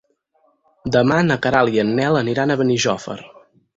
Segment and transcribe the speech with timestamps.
[0.95, 3.19] Demà na Queralt i en Nel aniran a Benijòfar.